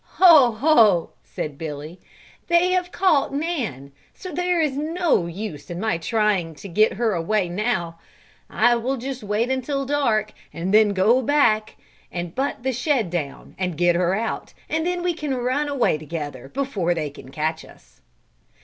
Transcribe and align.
"Ho, 0.17 0.51
ho!" 0.53 1.11
said 1.23 1.59
Billy, 1.59 1.99
"they 2.47 2.71
have 2.71 2.91
caught 2.91 3.31
Nan, 3.35 3.91
so 4.15 4.31
there 4.31 4.59
is 4.59 4.75
no 4.75 5.27
use 5.27 5.69
in 5.69 5.79
my 5.79 5.99
trying 5.99 6.55
to 6.55 6.67
get 6.67 6.93
her 6.93 7.13
away 7.13 7.47
now. 7.47 7.99
I 8.49 8.75
will 8.77 8.97
just 8.97 9.21
wait 9.21 9.51
until 9.51 9.85
dark 9.85 10.33
and 10.51 10.73
then 10.73 10.93
go 10.93 11.21
back 11.21 11.75
and 12.11 12.33
butt 12.33 12.63
the 12.63 12.73
shed 12.73 13.11
down 13.11 13.53
and 13.59 13.77
get 13.77 13.95
her 13.95 14.15
out 14.15 14.55
and 14.67 14.87
then 14.87 15.03
we 15.03 15.13
can 15.13 15.35
run 15.35 15.67
away 15.69 15.99
together 15.99 16.49
before 16.49 16.95
they 16.95 17.11
can 17.11 17.29
catch 17.29 17.63
us." 17.63 18.01